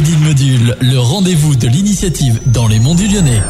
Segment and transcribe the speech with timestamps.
[0.00, 3.42] Module, le rendez-vous de l'initiative dans les monts du Lyonnais.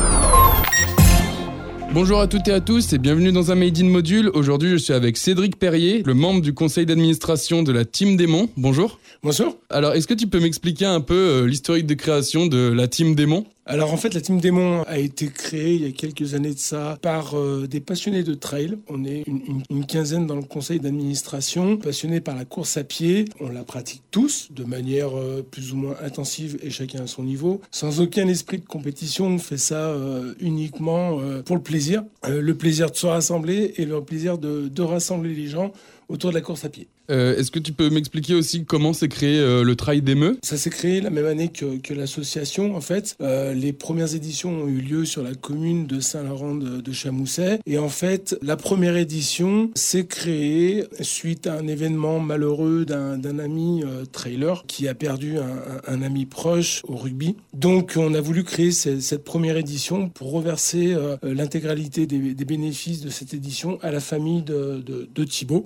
[1.94, 4.28] Bonjour à toutes et à tous et bienvenue dans un Made in Module.
[4.34, 8.48] Aujourd'hui, je suis avec Cédric Perrier, le membre du conseil d'administration de la Team Démon.
[8.56, 8.98] Bonjour.
[9.22, 9.56] Bonjour.
[9.70, 13.14] Alors, est-ce que tu peux m'expliquer un peu euh, l'historique de création de la Team
[13.14, 16.52] Démon alors en fait, la Team Démon a été créée il y a quelques années
[16.52, 18.76] de ça par euh, des passionnés de trail.
[18.88, 23.26] On est une, quinzaine dans le conseil d'administration, passionnés par la course à pied.
[23.38, 27.22] On la pratique tous de manière euh, plus ou moins intensive et chacun à son
[27.22, 29.26] niveau, sans aucun esprit de compétition.
[29.26, 34.02] On fait ça euh, uniquement pour le plaisir, le plaisir de se rassembler et le
[34.02, 35.72] plaisir de, de rassembler les gens
[36.08, 36.88] autour de la course à pied.
[37.10, 40.56] Euh, Est-ce que tu peux m'expliquer aussi comment s'est créé euh, le Trail d'Emeux Ça
[40.56, 42.76] s'est créé la même année que, que l'association.
[42.76, 46.80] En fait, euh, les premières éditions ont eu lieu sur la commune de Saint-Laurent de,
[46.80, 47.58] de, Chamousset.
[47.66, 53.82] Et en fait, la première édition s'est créée suite à un événement malheureux d'un ami
[54.12, 57.36] trailer qui a perdu un, un, un, ami proche au rugby.
[57.54, 63.00] Donc, on a voulu créer cette, cette première édition pour reverser l'intégralité des, des, bénéfices
[63.00, 65.08] de cette édition à la famille de, de.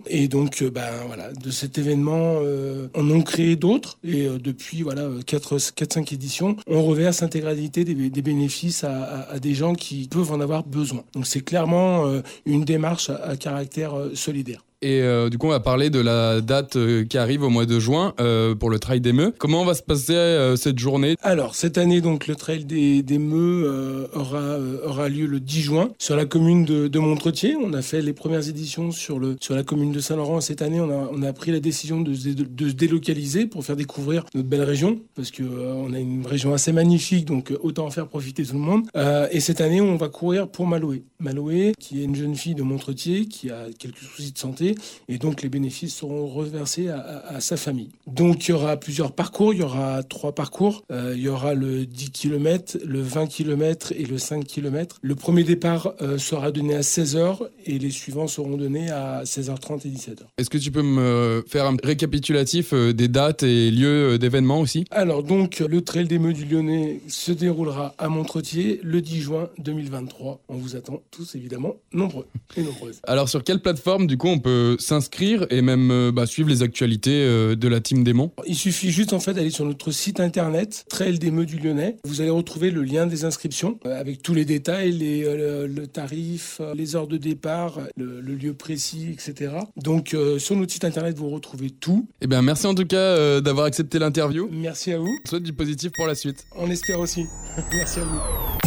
[0.09, 0.71] Et donc, euh,
[1.07, 6.57] voilà de cet événement, euh, on en crée d'autres et euh, depuis voilà 4-5 éditions,
[6.67, 11.05] on reverse l'intégralité des, bénéfices à, des gens qui peuvent en avoir besoin.
[11.15, 12.05] Donc c'est clairement
[12.45, 14.65] une démarche à, caractère solidaire.
[14.87, 17.67] Et euh, du coup, on va parler de la date euh, qui arrive au mois
[17.67, 19.35] de juin euh, pour le Trail des Meux.
[19.37, 20.15] Comment va se passer
[20.57, 21.17] cette journée?
[21.23, 26.15] Alors, cette année, donc, le Trail des, Meux aura, aura lieu le 10 juin sur
[26.15, 27.57] la commune de, Montretier.
[27.61, 30.41] On a fait les premières éditions sur, le, sur la commune de Saint-Laurent.
[30.41, 34.25] Cette année, on a, on a pris la décision de, se délocaliser pour faire découvrir
[34.35, 38.07] notre belle région parce que on a une région assez magnifique, donc autant en faire
[38.07, 38.85] profiter tout le monde.
[39.33, 41.03] et cette année, on va courir pour Maloé.
[41.19, 44.76] Maloé, qui est une jeune fille de Montretier qui a quelques soucis de santé
[45.09, 47.91] et donc les bénéfices seront reversés à, à, à, sa famille.
[48.07, 51.55] Donc il y aura plusieurs parcours, il y aura trois parcours, euh, il y aura
[51.55, 54.99] le 10 km, le 20 km et le 5 km.
[55.03, 59.87] Le premier départ euh, sera donné à 16h et les suivants seront donnés à 16h30
[59.87, 60.21] et 17h.
[60.39, 64.85] Est-ce que tu peux me faire un récapitulatif euh, des dates et lieux d'événements aussi?
[64.91, 69.49] Alors donc le Trail des Meux du Lyonnais se déroulera à Montretier le 10 juin
[69.59, 70.41] 2023.
[70.49, 73.01] On vous attend tous évidemment nombreux et nombreuses.
[73.07, 76.63] Alors sur quelle plateforme du coup on peut s'inscrire et même euh, bah, suivre les
[76.63, 80.21] actualités euh, de la team Démon Il suffit juste en fait d'aller sur notre site
[80.21, 81.97] internet Trail des Meux du Lyonnais.
[82.05, 85.87] Vous allez retrouver le lien des inscriptions euh, avec tous les détails, les, le, le,
[85.87, 89.53] tarif, les heures de départ, le, le lieu précis, etc.
[89.77, 92.09] Donc sur notre site internet vous retrouvez tout.
[92.21, 94.49] Eh bien merci en tout cas d'avoir accepté l'interview.
[94.51, 95.19] Merci à vous.
[95.29, 96.47] Souhaite du positif pour la suite.
[96.57, 97.25] On espère aussi.
[97.73, 98.66] merci à vous.